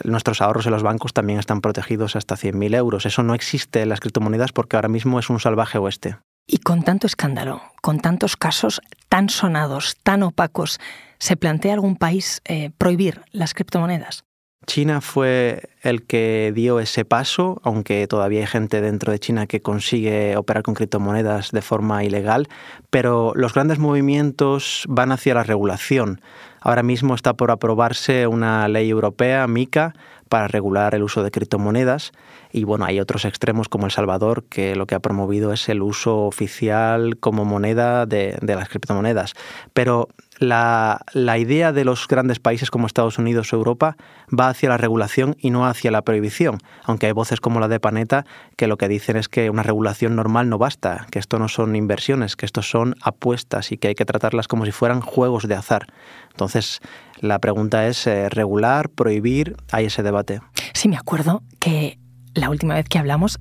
nuestros 0.05 0.43
ahorros 0.43 0.67
en 0.67 0.73
los 0.73 0.83
bancos 0.83 1.13
también 1.13 1.39
están 1.39 1.61
protegidos 1.61 2.17
hasta 2.17 2.35
100.000 2.35 2.75
euros. 2.75 3.07
Eso 3.07 3.23
no 3.23 3.35
existe 3.35 3.83
en 3.83 3.89
las 3.89 4.01
criptomonedas 4.01 4.53
porque 4.53 4.77
ahora 4.77 4.89
mismo 4.89 5.19
es 5.19 5.31
un 5.31 5.39
salvaje 5.39 5.79
oeste. 5.79 6.17
Y 6.47 6.59
con 6.59 6.83
tanto 6.83 7.07
escándalo, 7.07 7.63
con 7.81 8.01
tantos 8.01 8.37
casos 8.37 8.81
tan 9.09 9.29
sonados, 9.29 9.97
tan 10.03 10.25
opacos, 10.25 10.81
¿se 11.19 11.37
plantea 11.37 11.75
algún 11.75 11.95
país 11.95 12.41
eh, 12.45 12.71
prohibir 12.77 13.23
las 13.31 13.55
criptomonedas? 13.55 14.25
China 14.71 15.01
fue 15.01 15.69
el 15.83 16.05
que 16.05 16.53
dio 16.55 16.79
ese 16.79 17.05
paso, 17.05 17.61
aunque 17.65 18.07
todavía 18.07 18.39
hay 18.39 18.47
gente 18.47 18.81
dentro 18.81 19.11
de 19.11 19.19
China 19.19 19.49
que 19.49 19.61
consigue 19.61 20.37
operar 20.37 20.63
con 20.63 20.75
criptomonedas 20.75 21.51
de 21.51 21.61
forma 21.61 22.05
ilegal, 22.05 22.47
pero 22.89 23.33
los 23.35 23.53
grandes 23.53 23.81
movimientos 23.81 24.85
van 24.89 25.11
hacia 25.11 25.35
la 25.35 25.43
regulación. 25.43 26.21
Ahora 26.61 26.85
mismo 26.85 27.17
está 27.17 27.35
por 27.35 27.51
aprobarse 27.51 28.29
una 28.29 28.69
ley 28.69 28.89
europea, 28.89 29.45
MICA, 29.49 29.93
para 30.31 30.47
regular 30.47 30.95
el 30.95 31.03
uso 31.03 31.25
de 31.25 31.33
criptomonedas. 31.33 32.13
Y 32.53 32.63
bueno, 32.63 32.85
hay 32.85 33.01
otros 33.01 33.25
extremos 33.25 33.69
como 33.69 33.87
El 33.87 33.93
Salvador, 33.93 34.45
que 34.45 34.77
lo 34.77 34.87
que 34.87 34.95
ha 34.95 35.01
promovido 35.01 35.53
es 35.53 35.69
el 35.69 35.83
uso 35.83 36.27
oficial 36.27 37.19
como 37.19 37.45
moneda 37.45 38.07
de, 38.07 38.39
las 38.41 38.69
criptomonedas. 38.69 39.35
Pero 39.75 40.09
la, 40.41 41.39
idea 41.39 41.73
de 41.73 41.85
los 41.85 42.09
grandes 42.09 42.41
países 42.41 42.71
como 42.71 42.87
Estados 42.87 43.19
Unidos 43.19 43.53
o 43.53 43.57
Europa 43.57 43.97
va 44.37 44.49
hacia 44.49 44.71
la 44.71 44.79
regulación 44.79 45.37
y 45.39 45.51
no 45.51 45.67
hacia 45.67 45.91
la 45.91 46.03
prohibición, 46.03 46.59
aunque 46.85 47.07
hay 47.07 47.13
voces 47.13 47.41
como 47.41 47.61
la 47.61 47.69
de 47.69 47.79
Paneta 47.79 48.25
que 48.57 48.67
lo 48.67 48.79
que 48.79 48.89
dicen 48.89 49.17
es 49.17 49.29
que 49.29 49.51
una 49.51 49.63
regulación 49.63 50.17
normal 50.17 50.49
no 50.49 50.57
basta, 50.57 51.07
que 51.11 51.19
esto 51.19 51.39
no 51.39 51.49
son 51.49 51.77
inversiones, 51.77 52.37
que 52.37 52.47
esto 52.47 52.63
son 52.63 52.97
apuestas 53.03 53.71
y 53.71 53.77
que 53.77 53.89
hay 53.89 53.95
que 53.95 54.07
tratarlas 54.07 54.49
como 54.49 54.65
si 54.65 54.73
fueran 54.73 55.03
juegos 55.03 55.47
de 55.47 55.55
azar. 55.55 55.87
Entonces, 56.31 56.81
la 57.21 57.39
pregunta 57.39 57.87
es 57.87 58.07
eh, 58.07 58.31
regular, 58.31 58.89
prohibir, 58.89 59.57
hay 59.71 59.87
ese 59.87 60.03
debate. 60.03 60.41
Sí, 60.73 60.89
me 60.89 60.97
acuerdo 60.97 61.43
que 61.59 61.99
la 62.35 62.49
última 62.49 62.75
vez 62.75 62.89
que 62.89 62.99
hablamos 62.99 63.39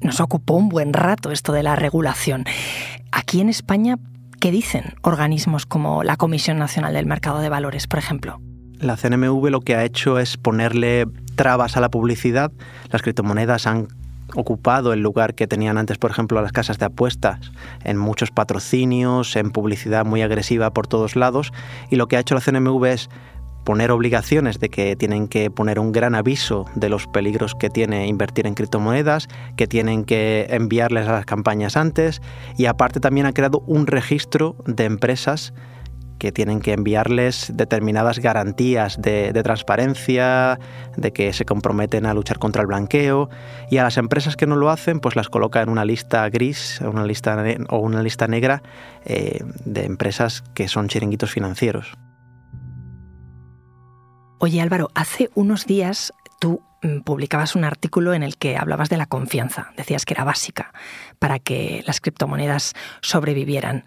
nos 0.00 0.20
ocupó 0.20 0.54
un 0.54 0.68
buen 0.68 0.92
rato 0.92 1.30
esto 1.30 1.52
de 1.52 1.62
la 1.62 1.76
regulación. 1.76 2.44
Aquí 3.12 3.40
en 3.40 3.48
España 3.48 3.98
¿Qué 4.42 4.50
dicen 4.50 4.96
organismos 5.02 5.66
como 5.66 6.02
la 6.02 6.16
Comisión 6.16 6.58
Nacional 6.58 6.94
del 6.94 7.06
Mercado 7.06 7.38
de 7.38 7.48
Valores, 7.48 7.86
por 7.86 8.00
ejemplo? 8.00 8.40
La 8.80 8.96
CNMV 8.96 9.50
lo 9.50 9.60
que 9.60 9.76
ha 9.76 9.84
hecho 9.84 10.18
es 10.18 10.36
ponerle 10.36 11.06
trabas 11.36 11.76
a 11.76 11.80
la 11.80 11.92
publicidad. 11.92 12.50
Las 12.90 13.02
criptomonedas 13.02 13.68
han 13.68 13.86
ocupado 14.34 14.92
el 14.92 14.98
lugar 14.98 15.36
que 15.36 15.46
tenían 15.46 15.78
antes, 15.78 15.96
por 15.96 16.10
ejemplo, 16.10 16.42
las 16.42 16.50
casas 16.50 16.78
de 16.78 16.86
apuestas, 16.86 17.52
en 17.84 17.98
muchos 17.98 18.32
patrocinios, 18.32 19.36
en 19.36 19.52
publicidad 19.52 20.04
muy 20.04 20.22
agresiva 20.22 20.72
por 20.72 20.88
todos 20.88 21.14
lados, 21.14 21.52
y 21.88 21.94
lo 21.94 22.08
que 22.08 22.16
ha 22.16 22.20
hecho 22.20 22.34
la 22.34 22.40
CNMV 22.40 22.84
es 22.86 23.10
poner 23.64 23.90
obligaciones 23.90 24.58
de 24.58 24.68
que 24.68 24.96
tienen 24.96 25.28
que 25.28 25.50
poner 25.50 25.78
un 25.78 25.92
gran 25.92 26.14
aviso 26.14 26.66
de 26.74 26.88
los 26.88 27.06
peligros 27.06 27.54
que 27.54 27.70
tiene 27.70 28.06
invertir 28.06 28.46
en 28.46 28.54
criptomonedas, 28.54 29.28
que 29.56 29.66
tienen 29.66 30.04
que 30.04 30.46
enviarles 30.50 31.08
a 31.08 31.12
las 31.12 31.26
campañas 31.26 31.76
antes 31.76 32.20
y 32.56 32.66
aparte 32.66 33.00
también 33.00 33.26
ha 33.26 33.32
creado 33.32 33.62
un 33.66 33.86
registro 33.86 34.56
de 34.66 34.84
empresas 34.84 35.52
que 36.22 36.30
tienen 36.30 36.60
que 36.60 36.72
enviarles 36.72 37.50
determinadas 37.52 38.20
garantías 38.20 38.96
de, 39.02 39.32
transparencia, 39.42 40.56
de 40.96 41.12
que 41.12 41.32
se 41.32 41.44
comprometen 41.44 42.06
a 42.06 42.14
luchar 42.14 42.38
contra 42.38 42.62
el 42.62 42.68
blanqueo, 42.68 43.28
y 43.70 43.78
a 43.78 43.82
las 43.82 43.96
empresas 43.96 44.36
que 44.36 44.46
no 44.46 44.54
lo 44.54 44.70
hacen, 44.70 45.00
pues 45.00 45.16
las 45.16 45.28
coloca 45.28 45.62
en 45.62 45.68
una 45.68 45.84
lista 45.84 46.30
gris 46.30 46.80
una 46.80 47.04
lista 47.04 47.42
o 47.70 47.78
una 47.78 48.04
lista 48.04 48.28
negra 48.28 48.62
eh, 49.04 49.40
de 49.64 49.84
empresas 49.84 50.44
que 50.54 50.68
son 50.68 50.86
chiringuitos 50.86 51.32
financieros. 51.32 51.92
Oye 54.44 54.60
Álvaro, 54.60 54.90
hace 54.96 55.30
unos 55.36 55.66
días 55.66 56.12
tú 56.40 56.60
mm, 56.82 57.02
publicabas 57.02 57.54
un 57.54 57.62
artículo 57.62 58.12
en 58.12 58.24
el 58.24 58.36
que 58.36 58.56
hablabas 58.56 58.88
de 58.88 58.96
la 58.96 59.06
confianza. 59.06 59.70
Decías 59.76 60.04
que 60.04 60.14
era 60.14 60.24
básica 60.24 60.72
para 61.20 61.38
que 61.38 61.84
las 61.86 62.00
criptomonedas 62.00 62.72
sobrevivieran. 63.02 63.84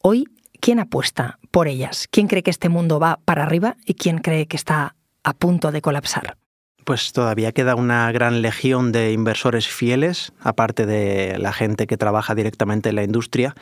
Hoy, 0.00 0.26
¿quién 0.62 0.80
apuesta 0.80 1.38
por 1.50 1.68
ellas? 1.68 2.08
¿Quién 2.10 2.26
cree 2.26 2.42
que 2.42 2.50
este 2.50 2.70
mundo 2.70 2.98
va 2.98 3.20
para 3.26 3.42
arriba 3.42 3.76
y 3.84 3.96
quién 3.96 4.16
cree 4.16 4.46
que 4.46 4.56
está 4.56 4.96
a 5.24 5.34
punto 5.34 5.72
de 5.72 5.82
colapsar? 5.82 6.38
Pues 6.86 7.12
todavía 7.12 7.52
queda 7.52 7.74
una 7.74 8.10
gran 8.10 8.40
legión 8.40 8.92
de 8.92 9.12
inversores 9.12 9.68
fieles, 9.68 10.32
aparte 10.40 10.86
de 10.86 11.36
la 11.36 11.52
gente 11.52 11.86
que 11.86 11.98
trabaja 11.98 12.34
directamente 12.34 12.88
en 12.88 12.94
la 12.94 13.02
industria, 13.02 13.54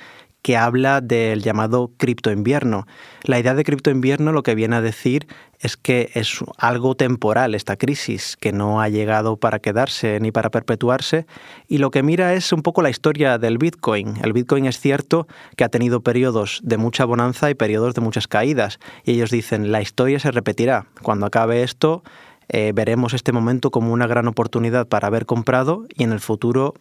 que 0.47 0.57
habla 0.57 1.01
del 1.01 1.43
llamado 1.43 1.91
cripto 1.97 2.31
invierno. 2.31 2.87
La 3.25 3.41
idea 3.41 3.57
de 3.57 3.65
cripto 3.65 3.91
invierno 3.91 4.31
lo 4.31 4.45
que 4.45 4.55
viene 4.55 4.77
a 4.77 4.81
decir 4.81 5.27
es 5.59 5.77
que 5.77 6.13
es 6.15 6.39
algo 6.57 6.95
temporal 6.95 7.57
esta 7.57 7.75
crisis, 7.75 8.37
que 8.37 8.53
no 8.53 8.81
ha 8.81 8.89
llegado 8.89 9.39
para 9.39 9.59
quedarse 9.59 10.21
ni 10.21 10.31
para 10.31 10.53
perpetuarse, 10.53 11.27
y 11.67 11.79
lo 11.79 11.91
que 11.91 12.05
mira 12.05 12.33
es 12.35 12.53
un 12.53 12.63
poco 12.63 12.81
la 12.81 12.91
historia 12.91 13.39
del 13.39 13.59
Bitcoin. 13.59 14.19
El 14.23 14.33
Bitcoin 14.33 14.67
es 14.67 14.79
cierto 14.79 15.27
que 15.57 15.65
ha 15.65 15.69
tenido 15.69 16.03
periodos 16.03 16.61
de 16.63 16.77
mucha 16.77 17.05
bonanza 17.05 17.51
y 17.51 17.57
periodos 17.57 17.95
de 17.95 18.03
muchas 18.03 18.29
caídas, 18.29 18.79
y 19.03 19.15
ellos 19.15 19.33
dicen, 19.33 19.73
la 19.73 19.83
historia 19.83 20.21
se 20.21 20.31
repetirá. 20.31 20.87
Cuando 21.03 21.27
acabe 21.27 21.65
esto, 21.65 22.05
eh, 22.49 22.71
veremos 22.73 23.15
este 23.15 23.33
momento 23.33 23.73
como 23.73 23.93
una 23.93 24.07
gran 24.07 24.29
oportunidad 24.29 24.87
para 24.87 25.09
haber 25.09 25.27
comprado 25.27 25.87
y 25.93 26.05
en 26.05 26.13
el 26.13 26.21
futuro 26.21 26.75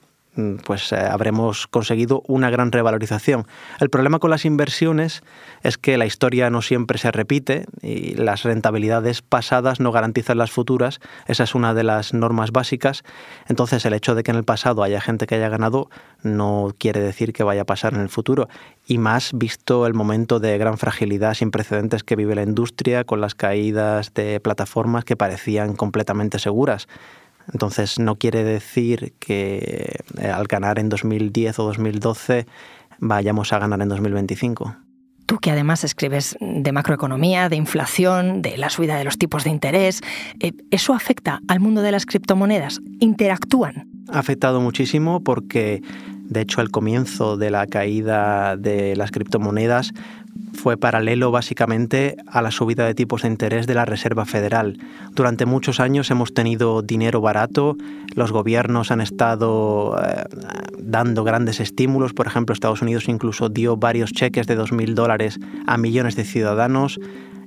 pues 0.64 0.92
eh, 0.92 0.98
habremos 0.98 1.68
conseguido 1.68 2.24
una 2.28 2.50
gran 2.50 2.72
revalorización. 2.72 3.48
El 3.80 3.90
problema 3.90 4.20
con 4.20 4.30
las 4.30 4.46
inversiones 4.46 5.24
es 5.64 5.78
que 5.78 5.98
la 5.98 6.06
historia 6.06 6.50
no 6.50 6.62
siempre 6.62 6.98
se 6.98 7.12
repite 7.12 7.66
y 7.82 8.16
las 8.16 8.44
rentabilidades 8.44 9.22
pasadas 9.22 9.80
no 9.80 9.92
garantizan 9.92 10.38
las 10.38 10.52
futuras. 10.52 11.00
Esa 11.28 11.44
es 11.44 11.56
una 11.56 11.74
de 11.74 11.84
las 11.84 12.14
normas 12.14 12.52
básicas. 12.52 13.04
Entonces 13.48 13.86
el 13.86 13.94
hecho 13.94 14.16
de 14.16 14.24
que 14.24 14.32
en 14.32 14.38
el 14.38 14.44
pasado 14.44 14.84
haya 14.84 15.02
gente 15.02 15.26
que 15.28 15.36
haya 15.36 15.50
ganado 15.50 15.90
no 16.22 16.74
quiere 16.78 17.00
decir 17.00 17.34
que 17.34 17.44
vaya 17.44 17.62
a 17.62 17.66
pasar 17.66 17.94
en 17.94 18.02
el 18.02 18.10
futuro. 18.10 18.50
Y 18.88 18.98
más 18.98 19.32
visto 19.34 19.88
el 19.88 19.94
momento 19.94 20.40
de 20.40 20.58
gran 20.58 20.78
fragilidad 20.78 21.34
sin 21.34 21.52
precedentes 21.52 22.04
que 22.04 22.16
vive 22.16 22.36
la 22.36 22.44
industria 22.44 23.04
con 23.04 23.22
las 23.22 23.36
caídas 23.36 24.14
de 24.14 24.40
plataformas 24.40 25.06
que 25.06 25.16
parecían 25.16 25.76
completamente 25.76 26.40
seguras. 26.40 26.88
Entonces 27.52 28.00
no 28.00 28.16
quiere 28.16 28.44
decir 28.44 29.14
que 29.20 30.00
eh, 30.20 30.28
al 30.28 30.48
ganar 30.48 30.80
en 30.80 30.90
2010 30.90 31.60
o 31.60 31.64
2012 31.66 32.46
vayamos 33.00 33.54
a 33.54 33.60
ganar 33.60 33.82
en 33.82 33.90
2025. 33.90 34.76
Tú 35.26 35.40
que 35.40 35.50
además 35.50 35.84
escribes 35.84 36.38
de 36.40 36.72
macroeconomía, 36.72 37.50
de 37.50 37.56
inflación, 37.56 38.44
de 38.44 38.58
la 38.58 38.70
subida 38.70 38.96
de 38.96 39.04
los 39.04 39.18
tipos 39.18 39.44
de 39.44 39.50
interés, 39.50 40.02
eh, 40.40 40.52
¿eso 40.70 40.94
afecta 40.94 41.40
al 41.48 41.60
mundo 41.60 41.82
de 41.82 41.92
las 41.92 42.06
criptomonedas? 42.06 42.80
¿Interactúan? 43.00 43.90
Ha 44.10 44.20
afectado 44.20 44.62
muchísimo 44.62 45.24
porque, 45.24 45.82
de 46.22 46.42
hecho, 46.42 46.62
al 46.62 46.70
comienzo 46.70 47.38
de 47.38 47.50
la 47.50 47.66
caída 47.66 48.56
de 48.56 48.96
las 48.96 49.10
criptomonedas 49.10 49.94
fue 50.56 50.78
paralelo 50.78 51.32
básicamente 51.32 52.18
a 52.28 52.42
la 52.42 52.52
subida 52.52 52.86
de 52.86 52.96
tipos 52.96 53.22
de 53.22 53.28
interés 53.28 53.68
de 53.68 53.76
la 53.76 53.86
Reserva 53.86 54.26
Federal. 54.26 54.80
Durante 55.12 55.46
muchos 55.46 55.80
años 55.80 56.10
hemos 56.10 56.34
tenido 56.34 56.82
dinero 56.82 57.22
barato, 57.22 57.78
los 58.16 58.32
gobiernos 58.32 58.92
han 58.92 59.02
estado 59.02 59.96
eh, 60.02 60.24
dando 60.80 61.24
grandes 61.24 61.60
estímulos, 61.60 62.14
por 62.14 62.28
ejemplo 62.28 62.54
Estados 62.54 62.82
Unidos 62.82 63.08
incluso 63.08 63.50
dio 63.50 63.78
varios 63.78 64.12
cheques 64.12 64.48
de 64.48 64.58
2.000 64.58 64.94
dólares 64.94 65.40
a 65.68 65.78
millones 65.78 66.16
de 66.16 66.24
ciudadanos, 66.24 67.00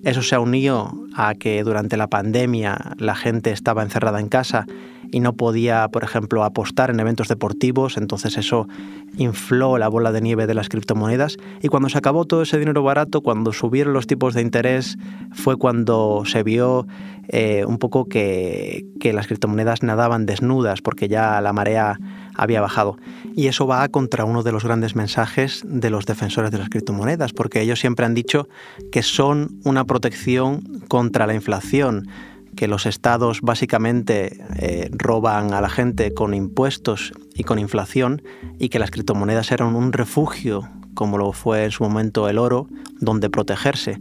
eso 0.04 0.22
se 0.22 0.38
unido 0.38 0.92
a 1.14 1.34
que 1.34 1.62
durante 1.64 1.96
la 1.96 2.06
pandemia 2.06 2.78
la 2.98 3.16
gente 3.16 3.50
estaba 3.50 3.82
encerrada 3.82 4.20
en 4.20 4.28
casa 4.28 4.66
y 5.10 5.20
no 5.20 5.34
podía, 5.34 5.88
por 5.88 6.04
ejemplo, 6.04 6.44
apostar 6.44 6.90
en 6.90 7.00
eventos 7.00 7.28
deportivos, 7.28 7.96
entonces 7.96 8.36
eso 8.36 8.68
infló 9.16 9.78
la 9.78 9.88
bola 9.88 10.12
de 10.12 10.20
nieve 10.20 10.46
de 10.46 10.54
las 10.54 10.68
criptomonedas 10.68 11.36
y 11.62 11.68
cuando 11.68 11.88
se 11.88 11.98
acabó 11.98 12.24
todo 12.24 12.42
ese 12.42 12.58
dinero 12.58 12.82
barato, 12.82 13.20
cuando 13.20 13.52
subieron 13.52 13.92
los 13.92 14.06
tipos 14.06 14.34
de 14.34 14.42
interés, 14.42 14.96
fue 15.32 15.56
cuando 15.56 16.22
se 16.24 16.42
vio 16.42 16.86
eh, 17.28 17.64
un 17.66 17.78
poco 17.78 18.06
que, 18.06 18.86
que 19.00 19.12
las 19.12 19.26
criptomonedas 19.26 19.82
nadaban 19.82 20.26
desnudas 20.26 20.80
porque 20.80 21.08
ya 21.08 21.40
la 21.40 21.52
marea 21.52 21.98
había 22.34 22.60
bajado. 22.60 22.96
Y 23.34 23.48
eso 23.48 23.66
va 23.66 23.86
contra 23.88 24.24
uno 24.24 24.42
de 24.42 24.52
los 24.52 24.64
grandes 24.64 24.96
mensajes 24.96 25.62
de 25.66 25.90
los 25.90 26.06
defensores 26.06 26.50
de 26.50 26.58
las 26.58 26.70
criptomonedas, 26.70 27.32
porque 27.32 27.60
ellos 27.60 27.80
siempre 27.80 28.06
han 28.06 28.14
dicho 28.14 28.48
que 28.92 29.02
son 29.02 29.60
una 29.64 29.84
protección 29.84 30.62
contra 30.88 31.26
la 31.26 31.34
inflación 31.34 32.08
que 32.58 32.66
los 32.66 32.86
estados 32.86 33.40
básicamente 33.40 34.36
eh, 34.56 34.90
roban 34.90 35.54
a 35.54 35.60
la 35.60 35.68
gente 35.68 36.12
con 36.12 36.34
impuestos 36.34 37.12
y 37.36 37.44
con 37.44 37.60
inflación 37.60 38.20
y 38.58 38.68
que 38.68 38.80
las 38.80 38.90
criptomonedas 38.90 39.52
eran 39.52 39.76
un 39.76 39.92
refugio, 39.92 40.68
como 40.94 41.18
lo 41.18 41.30
fue 41.30 41.66
en 41.66 41.70
su 41.70 41.84
momento 41.84 42.28
el 42.28 42.36
oro, 42.36 42.66
donde 42.98 43.30
protegerse. 43.30 44.00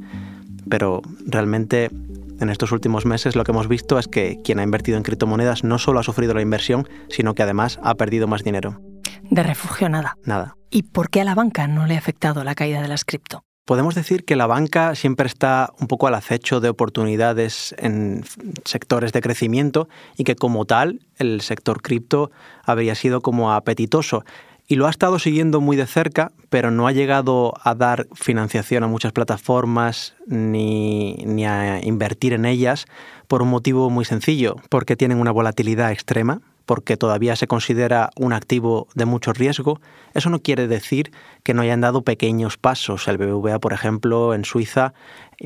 Pero 0.67 1.03
realmente 1.27 1.91
en 2.39 2.49
estos 2.49 2.71
últimos 2.71 3.05
meses 3.05 3.35
lo 3.35 3.43
que 3.43 3.51
hemos 3.51 3.67
visto 3.67 3.99
es 3.99 4.07
que 4.07 4.39
quien 4.43 4.57
ha 4.57 4.63
invertido 4.63 4.97
en 4.97 5.03
criptomonedas 5.03 5.63
no 5.63 5.77
solo 5.77 5.99
ha 5.99 6.03
sufrido 6.03 6.33
la 6.33 6.41
inversión, 6.41 6.89
sino 7.09 7.35
que 7.35 7.43
además 7.43 7.79
ha 7.83 7.93
perdido 7.93 8.27
más 8.27 8.43
dinero. 8.43 8.81
De 9.29 9.43
refugio 9.43 9.87
nada. 9.87 10.17
Nada. 10.23 10.55
¿Y 10.71 10.81
por 10.81 11.11
qué 11.11 11.21
a 11.21 11.25
la 11.25 11.35
banca 11.35 11.67
no 11.67 11.85
le 11.85 11.93
ha 11.93 11.99
afectado 11.99 12.43
la 12.43 12.55
caída 12.55 12.81
de 12.81 12.87
las 12.87 13.05
cripto? 13.05 13.43
Podemos 13.67 13.95
decir 13.95 14.23
que 14.23 14.37
la 14.37 14.47
banca 14.47 14.95
siempre 14.95 15.27
está 15.27 15.73
un 15.77 15.87
poco 15.87 16.07
al 16.07 16.13
acecho 16.13 16.61
de 16.61 16.69
oportunidades 16.69 17.75
en 17.77 18.23
sectores 18.63 19.11
de 19.11 19.19
crecimiento 19.19 19.89
y 20.15 20.23
que 20.23 20.37
como 20.37 20.63
tal 20.63 21.01
el 21.17 21.41
sector 21.41 21.81
cripto 21.81 22.31
habría 22.63 22.95
sido 22.95 23.19
como 23.19 23.51
apetitoso. 23.51 24.23
Y 24.67 24.75
lo 24.75 24.87
ha 24.87 24.89
estado 24.89 25.19
siguiendo 25.19 25.59
muy 25.59 25.75
de 25.75 25.85
cerca, 25.85 26.31
pero 26.47 26.71
no 26.71 26.87
ha 26.87 26.93
llegado 26.93 27.55
a 27.61 27.75
dar 27.75 28.07
financiación 28.13 28.85
a 28.85 28.87
muchas 28.87 29.11
plataformas 29.11 30.15
ni, 30.27 31.15
ni 31.25 31.45
a 31.45 31.83
invertir 31.83 32.31
en 32.31 32.45
ellas 32.45 32.85
por 33.27 33.41
un 33.41 33.49
motivo 33.49 33.89
muy 33.89 34.05
sencillo, 34.05 34.55
porque 34.69 34.95
tienen 34.95 35.19
una 35.19 35.31
volatilidad 35.31 35.91
extrema, 35.91 36.39
porque 36.67 36.97
todavía 36.97 37.35
se 37.37 37.47
considera 37.47 38.11
un 38.17 38.33
activo 38.33 38.87
de 38.93 39.05
mucho 39.05 39.31
riesgo, 39.31 39.79
eso 40.13 40.29
no 40.29 40.41
quiere 40.41 40.67
decir 40.67 41.11
que 41.43 41.53
no 41.53 41.61
hayan 41.61 41.79
dado 41.79 42.03
pequeños 42.03 42.57
pasos. 42.57 43.07
El 43.07 43.17
BBVA, 43.17 43.57
por 43.59 43.71
ejemplo, 43.71 44.33
en 44.33 44.43
Suiza 44.43 44.93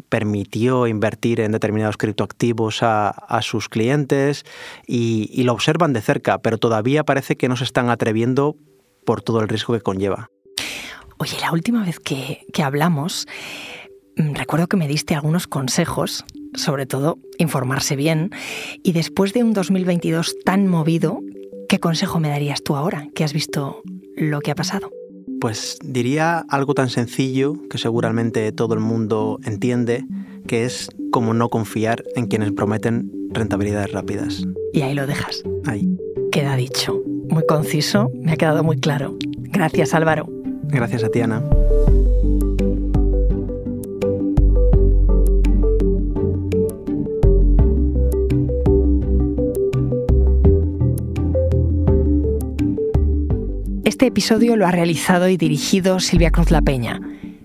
permitió 0.09 0.87
invertir 0.87 1.39
en 1.39 1.51
determinados 1.51 1.97
criptoactivos 1.97 2.79
a, 2.81 3.39
sus 3.43 3.69
clientes 3.69 4.45
y, 4.87 5.43
lo 5.43 5.53
observan 5.53 5.93
de 5.93 6.01
cerca, 6.01 6.39
pero 6.39 6.57
todavía 6.57 7.03
parece 7.03 7.37
que 7.37 7.47
no 7.47 7.55
se 7.55 7.65
están 7.65 7.89
atreviendo 7.89 8.55
por 9.05 9.21
todo 9.21 9.41
el 9.41 9.47
riesgo 9.47 9.75
que 9.75 9.81
conlleva. 9.81 10.29
Oye, 11.17 11.37
la 11.39 11.51
última 11.51 11.85
vez 11.85 11.99
que, 11.99 12.45
que 12.51 12.63
hablamos, 12.63 13.27
mm, 14.17 14.33
recuerdo 14.33 14.67
que 14.67 14.77
me 14.77 14.87
diste 14.87 15.13
algunos 15.13 15.45
consejos 15.45 16.25
sobre 16.53 16.85
todo 16.85 17.19
informarse 17.37 17.95
bien. 17.95 18.31
Y 18.83 18.93
después 18.93 19.33
de 19.33 19.43
un 19.43 19.53
2022 19.53 20.37
tan 20.43 20.67
movido, 20.67 21.21
¿qué 21.69 21.79
consejo 21.79 22.19
me 22.19 22.29
darías 22.29 22.63
tú 22.63 22.75
ahora 22.75 23.07
que 23.15 23.23
has 23.23 23.33
visto 23.33 23.81
lo 24.15 24.41
que 24.41 24.51
ha 24.51 24.55
pasado? 24.55 24.91
Pues 25.39 25.79
diría 25.83 26.39
algo 26.49 26.73
tan 26.73 26.89
sencillo 26.89 27.55
que 27.69 27.77
seguramente 27.77 28.51
todo 28.51 28.75
el 28.75 28.79
mundo 28.79 29.39
entiende, 29.43 30.05
que 30.47 30.65
es 30.65 30.89
como 31.11 31.33
no 31.33 31.49
confiar 31.49 32.03
en 32.15 32.27
quienes 32.27 32.51
prometen 32.51 33.11
rentabilidades 33.31 33.91
rápidas. 33.91 34.43
Y 34.73 34.81
ahí 34.81 34.93
lo 34.93 35.07
dejas. 35.07 35.43
Ahí. 35.65 35.97
Queda 36.31 36.55
dicho. 36.55 37.01
Muy 37.29 37.45
conciso, 37.45 38.11
me 38.21 38.33
ha 38.33 38.37
quedado 38.37 38.63
muy 38.63 38.77
claro. 38.79 39.17
Gracias 39.37 39.93
Álvaro. 39.93 40.27
Gracias 40.65 41.03
a 41.03 41.09
ti, 41.09 41.21
Ana. 41.21 41.43
Este 54.01 54.07
episodio 54.07 54.55
lo 54.55 54.65
ha 54.65 54.71
realizado 54.71 55.29
y 55.29 55.37
dirigido 55.37 55.99
Silvia 55.99 56.31
Cruz 56.31 56.49
La 56.49 56.63
Peña. 56.63 56.99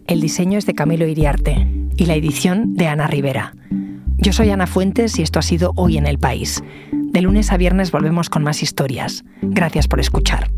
El 0.06 0.22
diseño 0.22 0.56
es 0.56 0.64
de 0.64 0.72
Camilo 0.72 1.06
Iriarte 1.06 1.68
y 1.98 2.06
la 2.06 2.14
edición 2.14 2.72
de 2.76 2.86
Ana 2.86 3.06
Rivera. 3.06 3.54
Yo 4.16 4.32
soy 4.32 4.48
Ana 4.48 4.66
Fuentes 4.66 5.18
y 5.18 5.22
esto 5.22 5.38
ha 5.38 5.42
sido 5.42 5.75
Hoy 5.76 5.98
en 5.98 6.06
el 6.06 6.18
País. 6.18 6.64
De 6.92 7.20
lunes 7.20 7.52
a 7.52 7.58
viernes 7.58 7.92
volvemos 7.92 8.30
con 8.30 8.42
más 8.42 8.62
historias. 8.62 9.22
Gracias 9.42 9.86
por 9.86 10.00
escuchar. 10.00 10.50